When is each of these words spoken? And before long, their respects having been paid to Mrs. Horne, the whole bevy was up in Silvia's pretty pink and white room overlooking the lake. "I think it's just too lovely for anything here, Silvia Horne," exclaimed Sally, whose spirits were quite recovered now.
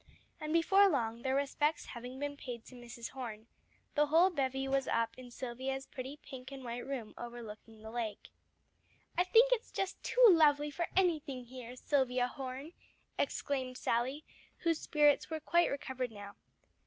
And 0.39 0.51
before 0.51 0.89
long, 0.89 1.21
their 1.21 1.35
respects 1.35 1.85
having 1.85 2.17
been 2.17 2.35
paid 2.35 2.65
to 2.65 2.73
Mrs. 2.75 3.09
Horne, 3.09 3.45
the 3.93 4.07
whole 4.07 4.31
bevy 4.31 4.67
was 4.67 4.87
up 4.87 5.15
in 5.15 5.29
Silvia's 5.29 5.85
pretty 5.85 6.17
pink 6.17 6.51
and 6.51 6.63
white 6.63 6.87
room 6.87 7.13
overlooking 7.19 7.83
the 7.83 7.91
lake. 7.91 8.29
"I 9.15 9.23
think 9.23 9.51
it's 9.53 9.69
just 9.69 10.01
too 10.01 10.25
lovely 10.27 10.71
for 10.71 10.87
anything 10.95 11.45
here, 11.45 11.75
Silvia 11.75 12.27
Horne," 12.27 12.73
exclaimed 13.19 13.77
Sally, 13.77 14.25
whose 14.61 14.79
spirits 14.81 15.29
were 15.29 15.39
quite 15.39 15.69
recovered 15.69 16.11
now. 16.11 16.33